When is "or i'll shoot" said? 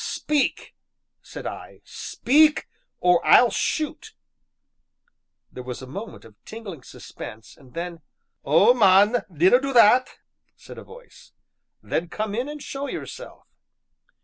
2.99-4.15